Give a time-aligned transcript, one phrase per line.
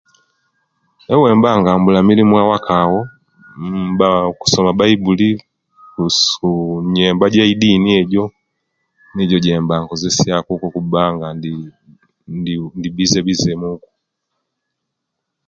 [1.15, 2.99] Owemba nga mbula mirimu owaka awo
[3.61, 4.07] uuh mba
[4.39, 5.29] kusoma baibuli
[5.93, 6.49] kusu
[6.93, 8.23] nyemba gye'iddini ejo
[9.13, 10.35] nijo ejemba nkozesia
[10.75, 11.51] kuba nga ndi
[12.77, 13.89] ndi bize bize muku